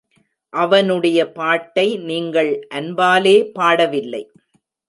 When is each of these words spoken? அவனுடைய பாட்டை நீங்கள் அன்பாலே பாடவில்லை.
அவனுடைய 0.53 1.19
பாட்டை 1.31 1.97
நீங்கள் 1.97 2.67
அன்பாலே 2.75 3.35
பாடவில்லை. 3.59 4.23